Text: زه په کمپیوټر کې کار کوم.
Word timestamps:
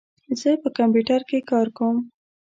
زه 0.39 0.49
په 0.61 0.69
کمپیوټر 0.77 1.21
کې 1.29 1.47
کار 1.51 1.67
کوم. 1.77 1.97